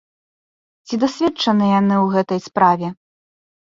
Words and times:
Ці 0.87 0.99
дасведчаныя 1.03 1.71
яны 1.81 1.95
ў 2.03 2.07
гэтай 2.19 2.39
справе? 2.51 2.87